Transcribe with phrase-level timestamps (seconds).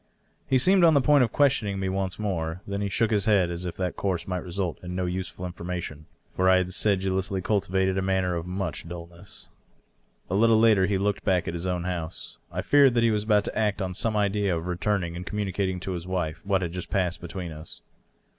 [0.47, 2.63] He seemed on the point of questioning me once more.
[2.65, 6.07] Then he shook his head, as if that course might result in no useful information;
[6.27, 9.49] for I had sedulously cultivated a manner of much dulness.
[10.27, 12.39] A little later he looked back at his own house.
[12.51, 15.79] I feared that he was about to act on some idea of returning and communicating
[15.81, 17.81] to his wife what had just passed between us.